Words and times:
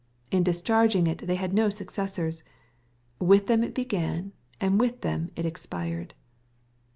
In 0.31 0.41
discharging 0.41 1.05
it 1.05 1.19
they 1.19 1.35
had 1.35 1.53
no 1.53 1.69
successors. 1.69 2.41
With 3.19 3.45
them 3.45 3.63
it 3.63 3.75
began, 3.75 4.31
and 4.59 4.79
with 4.79 5.01
them 5.01 5.29
it 5.35 5.45
ex« 5.45 5.67
pired. 5.67 6.15